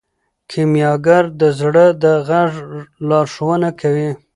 [0.49, 2.51] کیمیاګر د زړه د غږ
[3.09, 4.09] لارښوونه کوي.